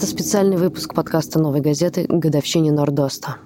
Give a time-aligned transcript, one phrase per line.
[0.00, 3.36] Это специальный выпуск подкаста «Новой газеты» годовщине Нордоста.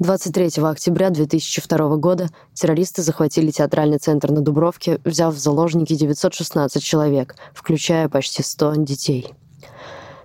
[0.00, 7.36] 23 октября 2002 года террористы захватили театральный центр на Дубровке, взяв в заложники 916 человек,
[7.54, 9.32] включая почти 100 детей.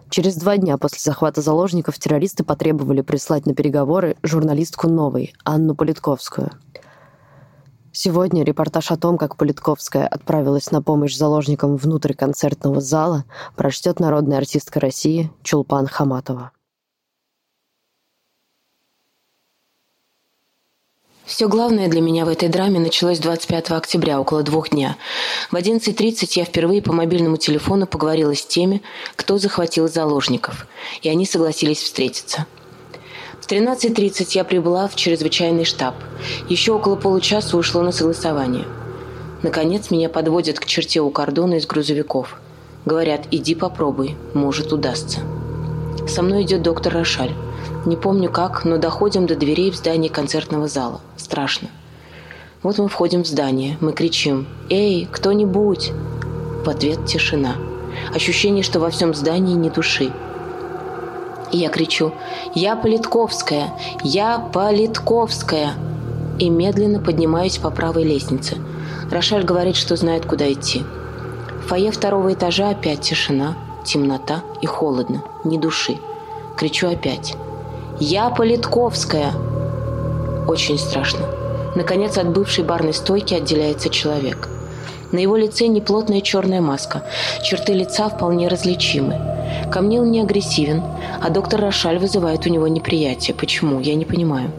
[0.10, 6.50] Через два дня после захвата заложников террористы потребовали прислать на переговоры журналистку «Новой» Анну Политковскую–
[8.00, 14.38] Сегодня репортаж о том, как Политковская отправилась на помощь заложникам внутрь концертного зала, прочтет народная
[14.38, 16.52] артистка России Чулпан Хаматова.
[21.26, 24.96] Все главное для меня в этой драме началось 25 октября, около двух дня.
[25.50, 28.84] В 11.30 я впервые по мобильному телефону поговорила с теми,
[29.16, 30.68] кто захватил заложников,
[31.02, 32.46] и они согласились встретиться–
[33.48, 35.96] в 13.30 я прибыла в чрезвычайный штаб.
[36.50, 38.66] Еще около получаса ушло на согласование.
[39.42, 42.42] Наконец меня подводят к черте у кордона из грузовиков.
[42.86, 45.22] Говорят, иди попробуй, может удастся.
[46.10, 47.32] Со мной идет доктор Рошаль.
[47.86, 51.00] Не помню как, но доходим до дверей в здании концертного зала.
[51.16, 51.70] Страшно.
[52.64, 55.94] Вот мы входим в здание, мы кричим «Эй, кто-нибудь!»
[56.66, 57.56] В ответ тишина.
[58.14, 60.12] Ощущение, что во всем здании ни души.
[61.52, 62.12] И я кричу
[62.54, 63.74] «Я Политковская!
[64.04, 65.74] Я Политковская!»
[66.40, 68.58] и медленно поднимаюсь по правой лестнице.
[69.12, 70.84] Рошаль говорит, что знает, куда идти.
[71.64, 75.98] В фойе второго этажа опять тишина, темнота и холодно, ни души.
[76.56, 77.36] Кричу опять
[78.00, 79.32] «Я Политковская!»
[80.48, 81.26] Очень страшно.
[81.76, 84.50] Наконец от бывшей барной стойки отделяется человек.
[85.12, 87.04] На его лице неплотная черная маска.
[87.42, 89.20] Черты лица вполне различимы.
[89.72, 90.84] Ко мне он не агрессивен,
[91.22, 93.36] а доктор Рошаль вызывает у него неприятие.
[93.36, 93.80] Почему?
[93.80, 94.52] Я не понимаю.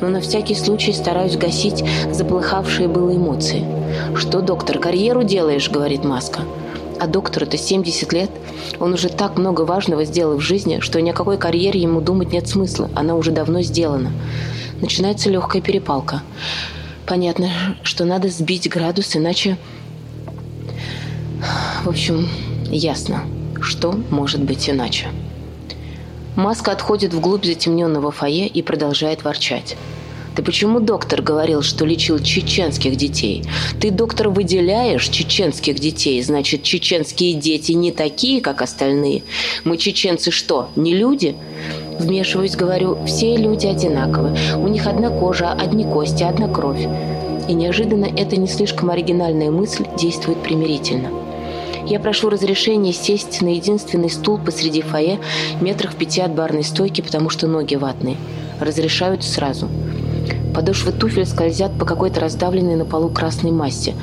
[0.00, 3.64] Но на всякий случай стараюсь гасить заплыхавшие было эмоции.
[4.16, 6.40] «Что, доктор, карьеру делаешь?»– говорит Маска.
[6.98, 8.30] А доктору-то 70 лет.
[8.80, 12.32] Он уже так много важного сделал в жизни, что ни о какой карьере ему думать
[12.32, 12.90] нет смысла.
[12.94, 14.12] Она уже давно сделана.
[14.80, 16.22] Начинается легкая перепалка.
[17.06, 17.50] Понятно,
[17.82, 19.58] что надо сбить градус, иначе...
[21.84, 22.28] В общем,
[22.70, 23.24] ясно.
[23.60, 25.06] Что может быть иначе?
[26.36, 29.76] Маска отходит вглубь затемненного фойе и продолжает ворчать.
[30.34, 33.44] Ты почему, доктор, говорил, что лечил чеченских детей?
[33.80, 39.24] Ты, доктор, выделяешь чеченских детей, значит, чеченские дети не такие, как остальные.
[39.64, 41.36] Мы, чеченцы, что, не люди?
[41.98, 44.34] Вмешиваюсь, говорю, все люди одинаковы.
[44.56, 46.88] У них одна кожа, одни кости, одна кровь.
[47.48, 51.10] И неожиданно эта не слишком оригинальная мысль действует примирительно.
[51.86, 55.18] Я прошу разрешения сесть на единственный стул посреди фойе,
[55.60, 58.16] метрах в пяти от барной стойки, потому что ноги ватные.
[58.60, 59.68] Разрешают сразу.
[60.54, 63.94] Подошвы туфель скользят по какой-то раздавленной на полу красной массе.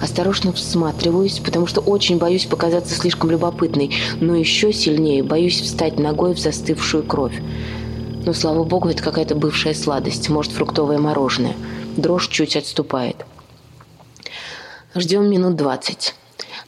[0.00, 6.34] Осторожно всматриваюсь, потому что очень боюсь показаться слишком любопытной, но еще сильнее боюсь встать ногой
[6.34, 7.42] в застывшую кровь.
[8.24, 11.54] Но, слава богу, это какая-то бывшая сладость, может, фруктовое мороженое.
[11.98, 13.16] Дрожь чуть отступает.
[14.94, 16.14] Ждем минут двадцать.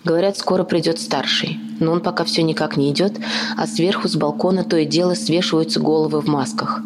[0.03, 3.13] Говорят, скоро придет старший, но он пока все никак не идет,
[3.57, 6.81] а сверху с балкона то и дело свешиваются головы в масках.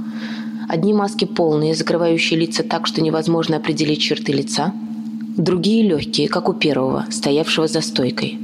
[0.69, 4.75] Одни маски полные, закрывающие лица так, что невозможно определить черты лица.
[5.38, 8.38] Другие легкие, как у первого, стоявшего за стойкой.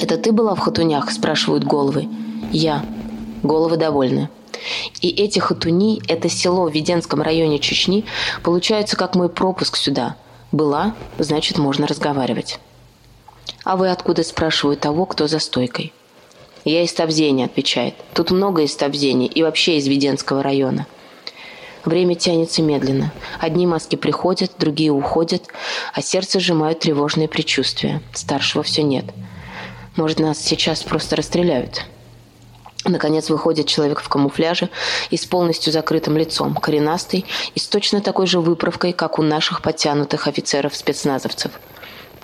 [0.00, 2.08] «Это ты была в хатунях?»– спрашивают головы.
[2.52, 2.84] «Я».
[3.42, 4.28] Головы довольны.
[5.00, 8.04] И эти хатуни, это село в Веденском районе Чечни,
[8.42, 10.16] получаются как мой пропуск сюда.
[10.50, 12.58] Была, значит, можно разговаривать.
[13.64, 15.92] «А вы откуда?»– спрашиваю того, кто за стойкой.
[16.64, 17.94] «Я из Тавзения»,– отвечает.
[18.14, 20.86] «Тут много из Тавзения и вообще из Веденского района».
[21.84, 23.12] Время тянется медленно.
[23.40, 25.48] Одни маски приходят, другие уходят,
[25.92, 28.00] а сердце сжимают тревожные предчувствия.
[28.14, 29.06] Старшего все нет.
[29.96, 31.84] Может, нас сейчас просто расстреляют.
[32.84, 34.68] Наконец выходит человек в камуфляже
[35.10, 37.24] и с полностью закрытым лицом, коренастый
[37.54, 41.52] и с точно такой же выправкой, как у наших подтянутых офицеров-спецназовцев–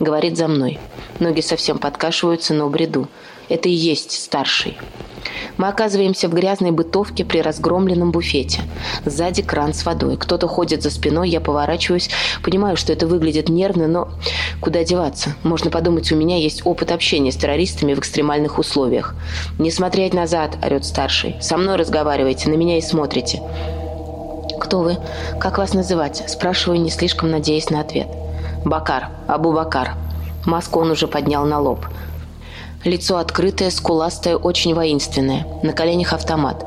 [0.01, 0.79] Говорит за мной.
[1.19, 3.09] Ноги совсем подкашиваются, но бреду.
[3.49, 4.79] Это и есть старший.
[5.57, 8.61] Мы оказываемся в грязной бытовке при разгромленном буфете.
[9.05, 10.17] Сзади кран с водой.
[10.17, 12.11] Кто-то ходит за спиной, я поворачиваюсь.
[12.43, 14.09] Понимаю, что это выглядит нервно, но
[14.61, 15.35] куда деваться?
[15.43, 19.15] Можно подумать, у меня есть опыт общения с террористами в экстремальных условиях.
[19.59, 21.37] «Не смотреть назад!»– орет старший.
[21.41, 23.43] «Со мной разговаривайте, на меня и смотрите».
[24.61, 24.99] «Кто вы?
[25.41, 28.09] Как вас называть?»– спрашиваю, не слишком надеясь на ответ.
[28.65, 29.95] «Бакар, Абу-Бакар».
[30.45, 31.87] Маску он уже поднял на лоб.
[32.85, 35.47] Лицо открытое, скуластое, очень воинственное.
[35.65, 36.65] На коленях автомат.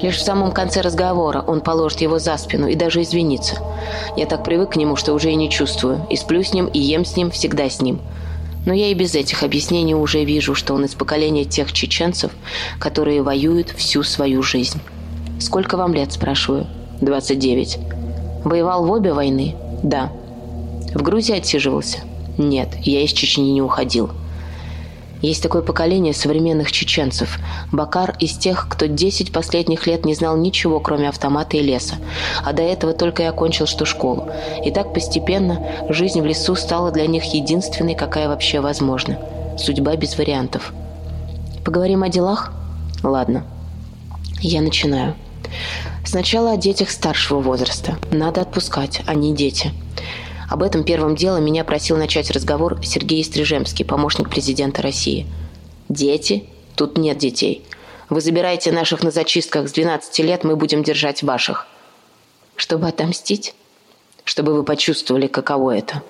[0.00, 3.58] Лишь в самом конце разговора он положит его за спину и даже извинится.
[4.16, 6.06] Я так привык к нему, что уже и не чувствую.
[6.08, 8.00] И сплю с ним, и ем с ним, всегда с ним.
[8.64, 12.32] Но я и без этих объяснений уже вижу, что он из поколения тех чеченцев,
[12.78, 14.80] которые воюют всю свою жизнь.
[15.38, 16.66] «Сколько вам лет?»– спрашиваю.
[17.00, 17.78] «29».
[18.44, 20.12] «Воевал в обе войны?» «Да».
[20.94, 21.98] «В Грузии отсиживался?»
[22.38, 24.10] «Нет, я из Чечни не уходил».
[25.22, 27.38] Есть такое поколение современных чеченцев.
[27.70, 31.94] Бакар из тех, кто 10 последних лет не знал ничего, кроме автомата и леса.
[32.44, 34.28] А до этого только и окончил что школу.
[34.64, 39.18] И так постепенно жизнь в лесу стала для них единственной, какая вообще возможна.
[39.56, 40.72] Судьба без вариантов.
[41.64, 42.52] Поговорим о делах?
[43.04, 43.44] Ладно.
[44.40, 45.14] Я начинаю.
[46.04, 47.96] Сначала о детях старшего возраста.
[48.10, 49.70] Надо отпускать, они дети.
[50.52, 55.26] Об этом первым делом меня просил начать разговор Сергей Стрижемский, помощник президента России.
[55.88, 56.44] «Дети?
[56.76, 57.64] Тут нет детей.
[58.10, 61.66] Вы забираете наших на зачистках с 12 лет, мы будем держать ваших».
[62.54, 63.54] «Чтобы отомстить?»
[64.24, 66.02] «Чтобы вы почувствовали, каково это».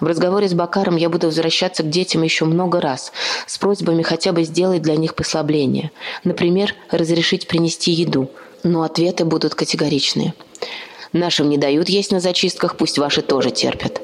[0.00, 3.10] В разговоре с Бакаром я буду возвращаться к детям еще много раз,
[3.46, 5.92] с просьбами хотя бы сделать для них послабление.
[6.24, 8.30] Например, разрешить принести еду.
[8.64, 10.34] Но ответы будут категоричные.
[11.12, 14.00] Нашим не дают есть на зачистках, пусть ваши тоже терпят.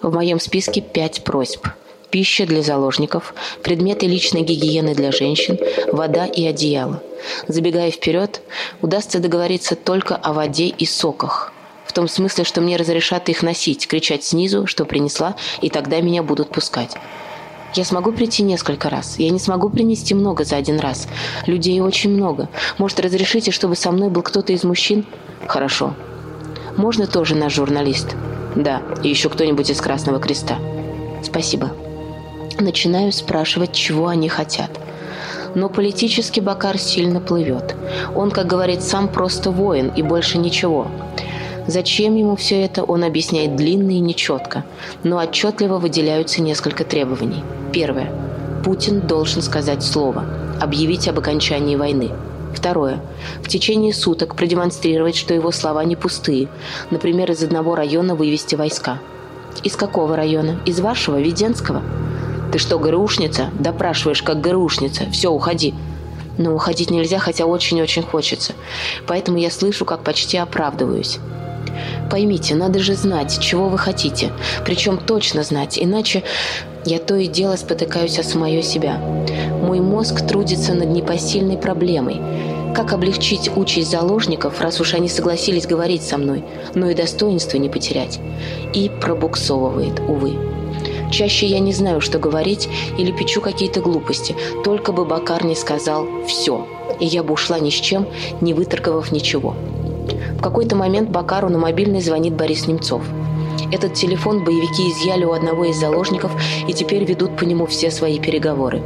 [0.00, 1.68] В моем списке пять просьб.
[2.10, 5.58] Пища для заложников, предметы личной гигиены для женщин,
[5.92, 7.02] вода и одеяло.
[7.46, 8.42] Забегая вперед,
[8.82, 11.52] удастся договориться только о воде и соках.
[11.86, 16.22] В том смысле, что мне разрешат их носить, кричать снизу, что принесла, и тогда меня
[16.22, 16.96] будут пускать.
[17.74, 19.18] Я смогу прийти несколько раз.
[19.18, 21.08] Я не смогу принести много за один раз.
[21.46, 22.48] Людей очень много.
[22.76, 25.06] Может, разрешите, чтобы со мной был кто-то из мужчин?
[25.46, 25.94] Хорошо.
[26.76, 28.16] Можно тоже наш журналист?
[28.56, 30.56] Да, и еще кто-нибудь из Красного Креста.
[31.22, 31.72] Спасибо.
[32.58, 34.70] Начинаю спрашивать, чего они хотят.
[35.54, 37.76] Но политический Бакар сильно плывет.
[38.14, 40.88] Он, как говорит, сам просто воин и больше ничего.
[41.66, 44.64] Зачем ему все это, он объясняет длинно и нечетко,
[45.04, 47.44] но отчетливо выделяются несколько требований.
[47.72, 48.10] Первое.
[48.64, 50.24] Путин должен сказать слово,
[50.60, 52.10] объявить об окончании войны.
[52.54, 53.00] Второе.
[53.42, 56.48] В течение суток продемонстрировать, что его слова не пустые.
[56.90, 58.98] Например, из одного района вывести войска.
[59.62, 60.60] Из какого района?
[60.66, 61.82] Из вашего, Веденского?
[62.52, 63.50] Ты что, ГРУшница?
[63.58, 65.10] Допрашиваешь, как ГРУшница.
[65.10, 65.74] Все, уходи.
[66.38, 68.54] Но уходить нельзя, хотя очень-очень хочется.
[69.06, 71.18] Поэтому я слышу, как почти оправдываюсь.
[72.10, 74.32] Поймите, надо же знать, чего вы хотите.
[74.64, 76.22] Причем точно знать, иначе
[76.84, 78.98] я то и дело спотыкаюсь о самое себя.
[79.62, 82.20] Мой мозг трудится над непосильной проблемой.
[82.74, 86.42] Как облегчить участь заложников, раз уж они согласились говорить со мной,
[86.74, 88.18] но и достоинство не потерять?
[88.72, 90.34] И пробуксовывает, увы.
[91.10, 92.68] Чаще я не знаю, что говорить,
[92.98, 94.34] или печу какие-то глупости,
[94.64, 96.66] только бы Бакар не сказал «все»,
[96.98, 98.06] и я бы ушла ни с чем,
[98.40, 99.54] не выторговав ничего.
[100.38, 103.02] В какой-то момент Бакару на мобильный звонит Борис Немцов.
[103.72, 106.32] Этот телефон боевики изъяли у одного из заложников
[106.68, 108.82] и теперь ведут по нему все свои переговоры.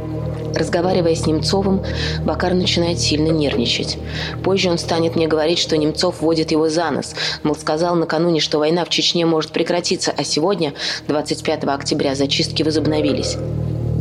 [0.55, 1.83] Разговаривая с Немцовым,
[2.23, 3.97] Бакар начинает сильно нервничать.
[4.43, 7.13] Позже он станет мне говорить, что Немцов водит его за нос.
[7.43, 10.73] Мол, сказал накануне, что война в Чечне может прекратиться, а сегодня,
[11.07, 13.37] 25 октября, зачистки возобновились.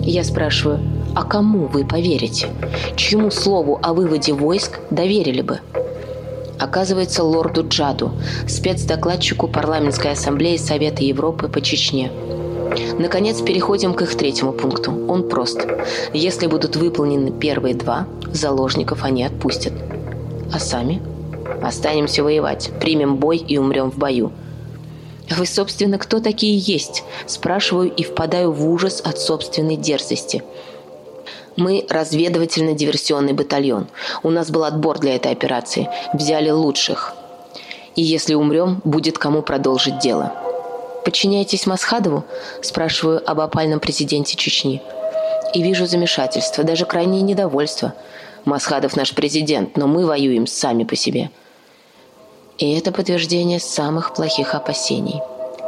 [0.03, 0.81] Я спрашиваю,
[1.15, 2.49] а кому вы поверите?
[2.97, 5.61] Чьему слову о выводе войск доверили бы?
[6.59, 8.13] Оказывается лорду Джаду,
[8.47, 12.11] спецдокладчику парламентской ассамблеи Совета Европы по Чечне.
[12.99, 14.93] Наконец, переходим к их третьему пункту.
[15.09, 15.67] Он прост.
[16.13, 19.73] Если будут выполнены первые два, заложников они отпустят.
[20.53, 21.01] А сами?
[21.63, 24.33] Останемся воевать, примем бой и умрем в бою.
[25.31, 27.03] Вы, собственно, кто такие есть?
[27.27, 30.43] Спрашиваю и впадаю в ужас от собственной дерзости–
[31.57, 33.89] мы разведывательно-диверсионный батальон.
[34.23, 35.89] У нас был отбор для этой операции.
[36.13, 37.15] Взяли лучших.
[37.95, 40.33] И если умрем, будет кому продолжить дело.
[41.05, 42.25] «Подчиняетесь Масхадову?»–
[42.63, 44.83] спрашиваю об опальном президенте Чечни.
[45.55, 47.95] И вижу замешательство, даже крайнее недовольство.
[48.45, 51.31] Масхадов наш президент, но мы воюем сами по себе.
[52.59, 55.21] И это подтверждение самых плохих опасений.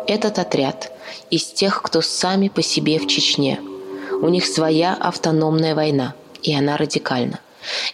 [0.06, 0.90] Этот отряд
[1.30, 3.60] из тех, кто сами по себе в Чечне–
[4.20, 7.40] у них своя автономная война, и она радикальна.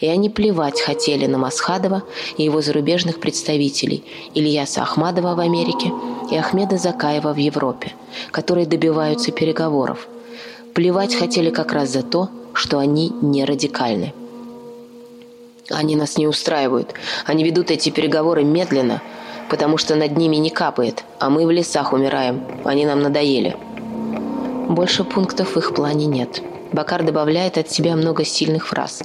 [0.01, 2.03] И они плевать хотели на Масхадова
[2.37, 4.05] и его зарубежных представителей
[4.35, 5.93] Ильяса Ахмадова в Америке
[6.31, 7.93] и Ахмеда Закаева в Европе,
[8.31, 10.07] которые добиваются переговоров.
[10.75, 14.13] Плевать хотели как раз за то, что они не радикальны.
[15.71, 16.95] Они нас не устраивают.
[17.25, 19.03] Они ведут эти переговоры медленно,
[19.49, 22.45] потому что над ними не капает, а мы в лесах умираем.
[22.65, 23.57] Они нам надоели.
[24.69, 26.43] Больше пунктов в их плане нет.
[26.73, 29.03] Бакар добавляет от себя много сильных фраз.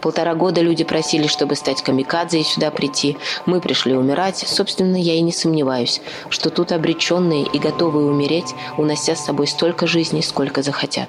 [0.00, 3.16] Полтора года люди просили, чтобы стать камикадзе и сюда прийти.
[3.46, 4.36] Мы пришли умирать.
[4.46, 9.86] Собственно, я и не сомневаюсь, что тут обреченные и готовые умереть, унося с собой столько
[9.86, 11.08] жизней, сколько захотят.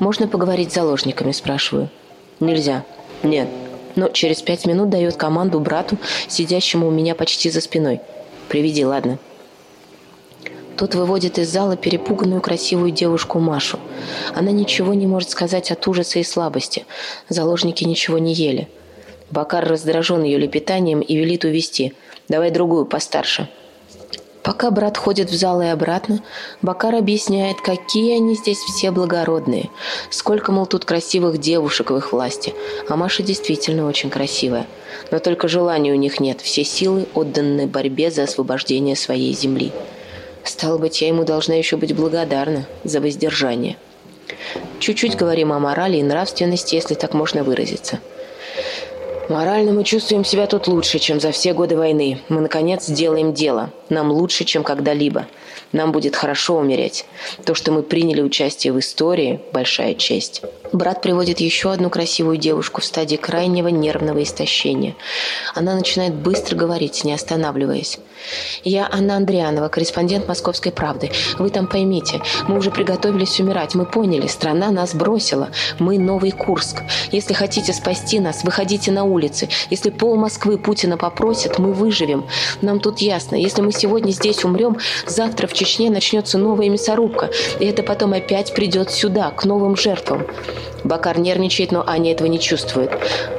[0.00, 1.88] «Можно поговорить с заложниками?»– спрашиваю.
[2.40, 2.84] «Нельзя».
[3.22, 3.48] «Нет».
[3.96, 5.96] Но через пять минут дает команду брату,
[6.28, 8.00] сидящему у меня почти за спиной.
[8.48, 9.18] «Приведи, ладно».
[10.80, 13.78] Тот выводит из зала перепуганную красивую девушку Машу.
[14.34, 16.86] Она ничего не может сказать от ужаса и слабости.
[17.28, 18.66] Заложники ничего не ели.
[19.30, 21.92] Бакар раздражен ее лепетанием и велит увести.
[22.30, 23.50] «Давай другую, постарше».
[24.42, 26.22] Пока брат ходит в зал и обратно,
[26.62, 29.68] Бакар объясняет, какие они здесь все благородные.
[30.08, 32.54] Сколько, мол, тут красивых девушек в их власти.
[32.88, 34.66] А Маша действительно очень красивая.
[35.10, 36.40] Но только желания у них нет.
[36.40, 39.72] Все силы отданы борьбе за освобождение своей земли.
[40.44, 43.76] Стало быть, я ему должна еще быть благодарна за воздержание.
[44.78, 48.00] Чуть-чуть говорим о морали и нравственности, если так можно выразиться.
[49.28, 52.20] Морально мы чувствуем себя тут лучше, чем за все годы войны.
[52.28, 53.70] Мы, наконец, делаем дело.
[53.88, 55.28] Нам лучше, чем когда-либо.
[55.70, 57.04] Нам будет хорошо умереть.
[57.44, 60.42] То, что мы приняли участие в истории– большая честь.
[60.72, 64.96] Брат приводит еще одну красивую девушку в стадии крайнего нервного истощения.
[65.54, 68.00] Она начинает быстро говорить, не останавливаясь.
[68.64, 71.10] «Я Анна Андрианова, корреспондент «Московской правды».
[71.38, 73.74] Вы там поймите, мы уже приготовились умирать.
[73.74, 75.48] Мы поняли, страна нас бросила.
[75.78, 76.82] Мы Новый Курск.
[77.12, 79.48] Если хотите спасти нас, выходите на улицы.
[79.70, 82.26] Если пол Москвы Путина попросит, мы выживем.
[82.60, 87.30] Нам тут ясно, если мы сегодня здесь умрем, завтра в Чечне начнется новая мясорубка.
[87.58, 90.26] И это потом опять придет сюда, к новым жертвам.
[90.84, 92.90] Бакар нервничает, но Аня этого не чувствует.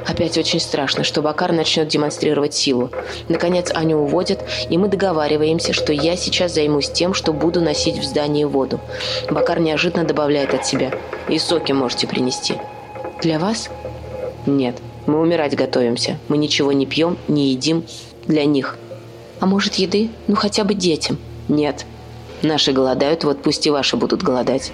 [0.06, 2.90] Опять очень страшно, что Бакар начнет демонстрировать силу.
[3.28, 4.40] Наконец Аню уводят,
[4.72, 8.80] и мы договариваемся, что я сейчас займусь тем, что буду носить в здании воду.
[9.30, 10.92] Бакар неожиданно добавляет от себя.
[11.28, 12.54] И соки можете принести.
[13.20, 13.68] Для вас?
[14.46, 14.76] Нет.
[15.04, 16.18] Мы умирать готовимся.
[16.28, 17.84] Мы ничего не пьем, не едим.
[18.26, 18.78] Для них.
[19.40, 20.08] А может еды?
[20.26, 21.18] Ну хотя бы детям?
[21.48, 21.84] Нет.
[22.40, 24.72] Наши голодают, вот пусть и ваши будут голодать.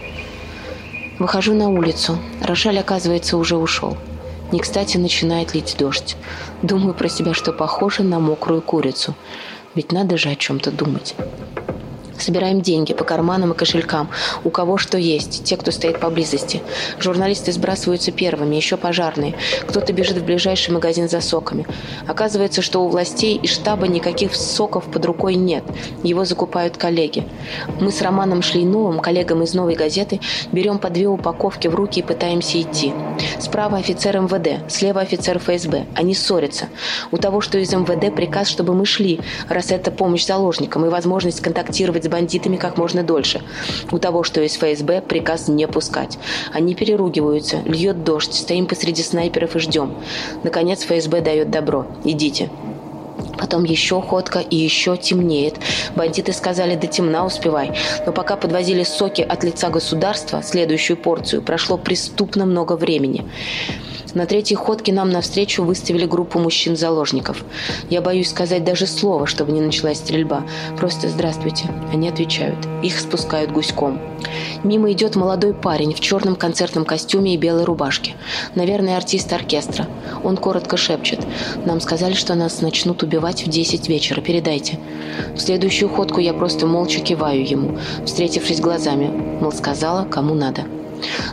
[1.18, 2.20] Выхожу на улицу.
[2.40, 3.96] Рошаль, оказывается, уже ушел.
[4.52, 6.16] Не кстати начинает лить дождь.
[6.62, 9.16] Думаю про себя, что похоже на мокрую курицу.
[9.78, 11.14] Ведь надо же о чем-то думать.
[12.18, 14.10] Собираем деньги по карманам и кошелькам.
[14.44, 16.62] У кого что есть, те, кто стоит поблизости.
[16.98, 19.34] Журналисты сбрасываются первыми, еще пожарные.
[19.66, 21.66] Кто-то бежит в ближайший магазин за соками.
[22.06, 25.64] Оказывается, что у властей и штаба никаких соков под рукой нет.
[26.02, 27.26] Его закупают коллеги.
[27.80, 30.20] Мы с Романом Шлейновым, коллегам из «Новой газеты»,
[30.52, 32.92] берем по две упаковки в руки и пытаемся идти.
[33.38, 35.86] Справа офицер МВД, слева офицер ФСБ.
[35.94, 36.68] Они ссорятся.
[37.12, 41.40] У того, что из МВД, приказ, чтобы мы шли, раз это помощь заложникам и возможность
[41.40, 43.42] контактировать бандитами как можно дольше.
[43.90, 46.18] У того, что из ФСБ, приказ не пускать.
[46.52, 49.94] Они переругиваются, льет дождь, стоим посреди снайперов и ждем.
[50.42, 51.86] Наконец ФСБ дает добро.
[52.04, 52.50] Идите.
[53.38, 55.56] Потом еще ходка и еще темнеет.
[55.94, 57.72] Бандиты сказали, до темна успевай.
[58.06, 63.24] Но пока подвозили соки от лица государства, следующую порцию, прошло преступно много времени.
[64.14, 67.44] На третьей ходке нам навстречу выставили группу мужчин-заложников.
[67.90, 70.44] Я боюсь сказать даже слово, чтобы не началась стрельба.
[70.78, 71.66] Просто «здравствуйте».
[71.92, 72.56] Они отвечают.
[72.82, 74.00] Их спускают гуськом.
[74.64, 78.14] Мимо идет молодой парень в черном концертном костюме и белой рубашке.
[78.54, 79.86] Наверное, артист оркестра.
[80.24, 81.20] Он коротко шепчет.
[81.66, 84.20] Нам сказали, что нас начнут убивать в 10 вечера.
[84.20, 84.78] Передайте.
[85.34, 89.06] В следующую ходку я просто молча киваю ему, встретившись глазами.
[89.40, 90.64] Мол, сказала, кому надо.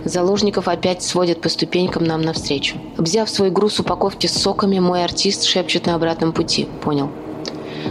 [0.04, 2.78] Заложников опять сводят по ступенькам нам навстречу.
[2.98, 6.68] Взяв свой груз упаковки с соками, мой артист шепчет на обратном пути.
[6.84, 7.10] Понял.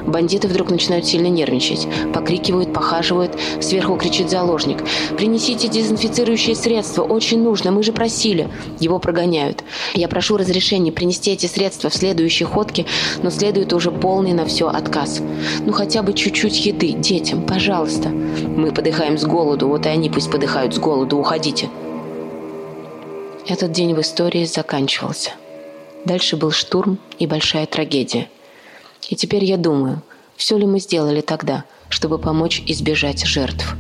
[0.06, 1.86] Бандиты вдруг начинают сильно нервничать.
[2.12, 3.32] Покрикивают, похаживают.
[3.60, 4.78] Сверху кричит заложник.
[5.16, 7.02] «Принесите дезинфицирующие средства.
[7.02, 7.70] Очень нужно.
[7.70, 8.48] Мы же просили».
[8.80, 9.64] Его прогоняют.
[9.94, 12.86] Я прошу разрешения принести эти средства в следующей ходке,
[13.22, 15.20] но следует уже полный на все отказ.
[15.64, 18.08] Ну хотя бы чуть-чуть еды детям, пожалуйста.
[18.08, 21.18] Мы подыхаем с голоду, вот и они пусть подыхают с голоду.
[21.18, 21.68] Уходите.
[23.46, 25.32] Этот день в истории заканчивался.
[26.04, 28.28] Дальше был штурм и большая трагедия.
[29.08, 30.02] И теперь я думаю,
[30.36, 33.76] все ли мы сделали тогда, чтобы помочь избежать жертв.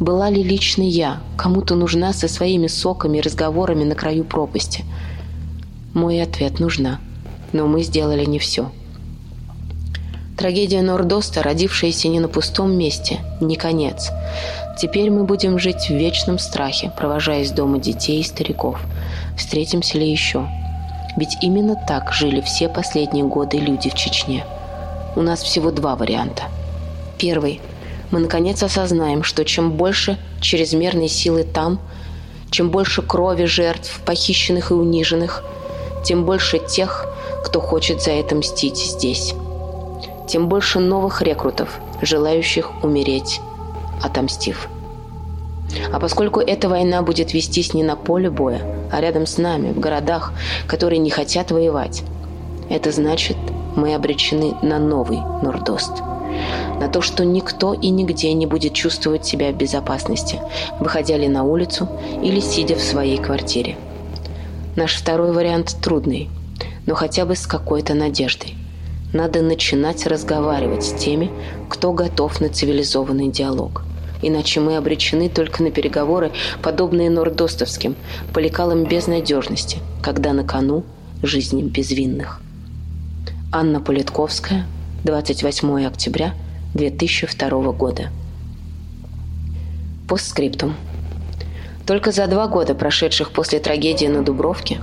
[0.00, 4.84] Была ли лично я кому-то нужна со своими соками и разговорами на краю пропасти?
[5.92, 7.00] Мой ответ– нужна.
[7.52, 8.70] Но мы сделали не все.
[10.36, 14.10] Трагедия Нордоста, родившаяся не на пустом месте, не конец.
[14.80, 18.80] Теперь мы будем жить в вечном страхе, провожая из дома детей и стариков.
[19.36, 20.46] Встретимся ли еще?
[21.18, 24.44] Ведь именно так жили все последние годы люди в Чечне.
[25.16, 26.44] У нас всего два варианта.
[27.18, 27.60] Первый.
[28.12, 31.80] Мы наконец осознаем, что чем больше чрезмерной силы там,
[32.50, 35.42] Чем больше крови жертв, похищенных и униженных,
[36.04, 37.06] тем больше тех,
[37.44, 39.34] кто хочет за это мстить здесь.
[40.28, 43.40] Тем больше новых рекрутов, желающих умереть,
[44.02, 44.68] отомстив.
[45.92, 49.80] А поскольку эта война будет вестись не на поле боя, а рядом с нами, в
[49.80, 50.32] городах,
[50.66, 52.02] которые не хотят воевать,
[52.70, 53.36] это значит,
[53.76, 56.02] мы обречены на новый Нордост.
[56.78, 60.40] На то, что никто и нигде не будет чувствовать себя в безопасности,
[60.78, 61.88] выходя ли на улицу
[62.22, 63.76] или сидя в своей квартире.
[64.76, 66.28] Наш второй вариант трудный,
[66.86, 68.54] но хотя бы с какой-то надеждой.
[69.12, 71.30] Надо начинать разговаривать с теми,
[71.68, 73.82] кто готов на цивилизованный диалог.
[74.20, 76.32] Иначе мы обречены только на переговоры,
[76.62, 77.94] подобные нордостовским,
[78.32, 80.84] по лекалам безнадежности, когда на кону
[81.22, 82.40] жизни безвинных.
[83.52, 84.66] Анна Политковская,
[85.04, 86.34] 28 октября
[86.74, 88.10] 2002 года.
[90.08, 90.74] Постскриптум.
[91.86, 94.80] Только за два года, прошедших после трагедии на Дубровке,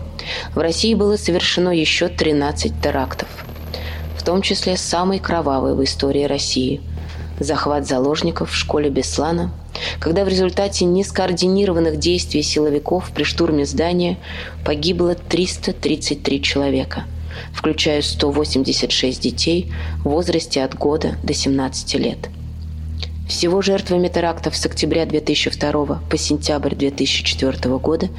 [0.56, 3.28] в России было совершено еще 13 терактов,
[4.18, 6.82] в том числе самый кровавый в истории России–
[7.40, 9.52] захват заложников в школе Беслана,
[10.00, 14.18] когда в результате нескоординированных действий силовиков при штурме здания
[14.64, 17.04] погибло 333 человека–
[17.54, 22.30] включая 186 детей в возрасте от года до 17 лет.
[23.28, 28.10] Всего жертвами терактов с октября 2002 по сентябрь 2004 года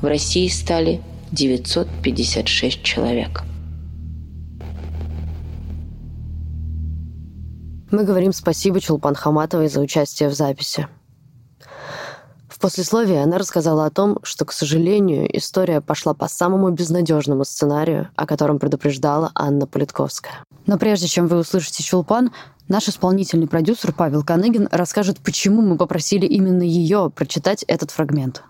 [0.00, 1.00] в России стали
[1.32, 3.42] 956 человек.
[7.94, 10.88] Мы говорим спасибо Чулпан Хаматовой за участие в записи.
[12.48, 18.08] В послесловии она рассказала о том, что, к сожалению, история пошла по самому безнадежному сценарию,
[18.16, 20.42] о котором предупреждала Анна Политковская.
[20.66, 22.32] Но прежде чем вы услышите Чулпан,
[22.66, 28.42] наш исполнительный продюсер Павел Каныгин расскажет, почему мы попросили именно ее прочитать этот фрагмент.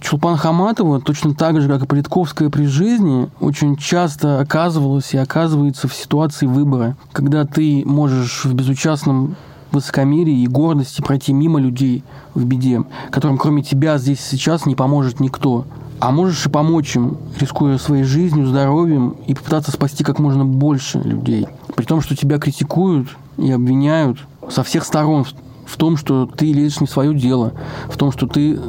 [0.00, 5.88] Чулпан Хаматова, точно так же, как и Политковская при жизни, очень часто оказывалась и оказывается
[5.88, 9.34] в ситуации выбора, когда ты можешь в безучастном
[9.72, 15.20] высокомерии и гордости пройти мимо людей в беде, которым кроме тебя здесь сейчас не поможет
[15.20, 15.66] никто.
[16.00, 21.00] А можешь и помочь им, рискуя своей жизнью, здоровьем и попытаться спасти как можно больше
[21.00, 21.48] людей.
[21.74, 25.26] При том, что тебя критикуют и обвиняют со всех сторон
[25.66, 27.52] в том, что ты лезешь не в свое дело,
[27.88, 28.60] в том, что ты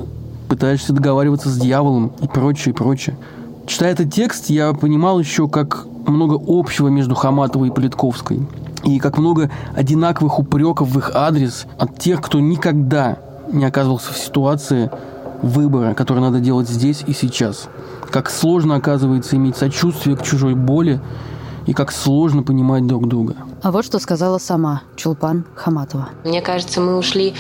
[0.50, 3.16] пытаешься договариваться с дьяволом и прочее, и прочее.
[3.68, 8.42] Читая этот текст, я понимал еще, как много общего между Хаматовой и Политковской
[8.84, 13.20] и как много одинаковых упреков в их адрес от тех, кто никогда
[13.52, 14.90] не оказывался в ситуации
[15.42, 17.70] выбора, который надо делать здесь и сейчас.
[18.10, 21.00] Как сложно, оказывается, иметь сочувствие к чужой боли
[21.66, 23.36] и как сложно понимать друг друга.
[23.62, 26.10] А вот что сказала сама Чулпан Хаматова.
[26.24, 27.34] Мне кажется, мы ушли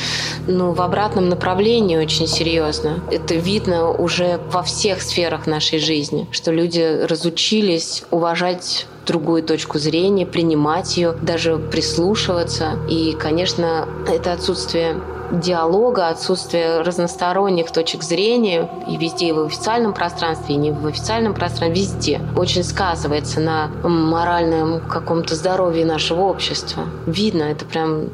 [0.47, 2.99] ну, в обратном направлении очень серьезно.
[3.11, 10.25] Это видно уже во всех сферах нашей жизни, что люди разучились уважать другую точку зрения,
[10.25, 12.77] принимать ее, даже прислушиваться.
[12.87, 15.01] И, конечно, это отсутствие
[15.31, 21.33] диалога, отсутствие разносторонних точек зрения и везде, и в официальном пространстве, и не в официальном
[21.33, 26.83] пространстве, везде очень сказывается на моральном каком-то здоровье нашего общества.
[27.05, 28.09] Видно, это прям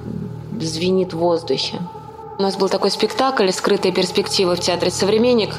[0.59, 1.79] звенит в воздухе.
[2.37, 5.55] У нас был такой спектакль «Скрытые перспективы» в Театре «Современник»,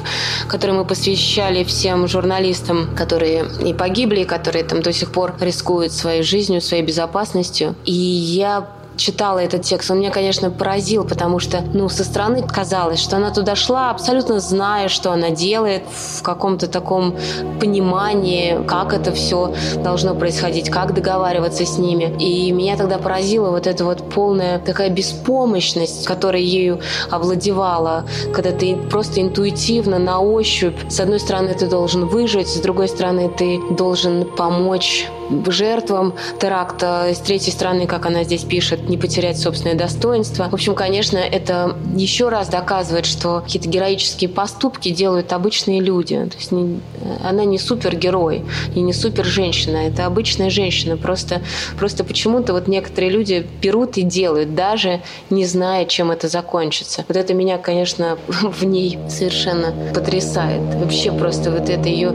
[0.47, 5.91] который мы посвящали всем журналистам, которые и погибли, и которые там до сих пор рискуют
[5.91, 7.73] своей жизнью, своей безопасностью.
[7.85, 12.99] И я читала этот текст, он меня, конечно, поразил, потому что, ну, со стороны казалось,
[12.99, 17.15] что она туда шла, абсолютно зная, что она делает, в каком-то таком
[17.59, 22.15] понимании, как это все должно происходить, как договариваться с ними.
[22.19, 26.79] И меня тогда поразила вот эта вот полная такая беспомощность, которая ею
[27.09, 32.87] овладевала, когда ты просто интуитивно, на ощупь, с одной стороны, ты должен выжить, с другой
[32.87, 35.07] стороны, ты должен помочь
[35.47, 40.47] жертвам теракта, с третьей стороны, как она здесь пишет, не потерять собственное достоинство.
[40.49, 46.15] В общем, конечно, это еще раз доказывает, что какие-то героические поступки делают обычные люди.
[46.15, 46.79] То есть не,
[47.23, 50.97] она не супергерой и не супер женщина, это обычная женщина.
[50.97, 51.41] Просто,
[51.77, 57.03] просто почему-то вот некоторые люди берут и делают, даже не зная, чем это закончится.
[57.07, 60.61] Вот это меня, конечно, в ней совершенно потрясает.
[60.75, 62.11] Вообще просто вот это ее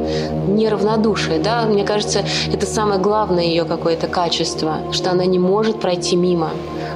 [0.48, 6.16] неравнодушие, да, мне кажется, это самое главное ее какое-то качество, что она не может пройти
[6.16, 6.50] мимо,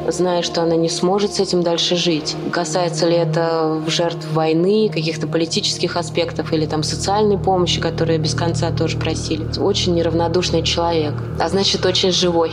[0.08, 2.36] зная, что она не сможет с этим дальше жить.
[2.50, 8.70] Касается ли это жертв войны, каких-то политических аспектов или там социальной помощи, которые без конца
[8.70, 9.46] тоже просили.
[9.58, 12.52] Очень неравнодушный человек, а значит очень живой.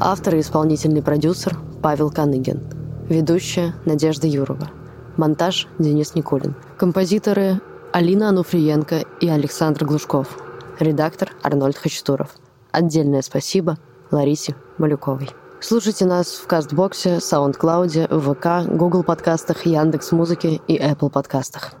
[0.00, 2.60] Автор и исполнительный продюсер Павел Каныгин.
[3.08, 4.70] Ведущая Надежда Юрова.
[5.16, 6.54] Монтаж Денис Никулин.
[6.78, 7.60] Композиторы
[7.92, 10.43] Алина Ануфриенко и Александр Глушков.
[10.78, 12.30] Редактор Арнольд Хачатуров.
[12.72, 13.78] Отдельное спасибо
[14.10, 15.30] Ларисе Малюковой.
[15.60, 21.74] Слушайте нас в Кастбоксе, Саундклауде, ВК, Google подкастах, Яндекс Музыке и Apple подкастах.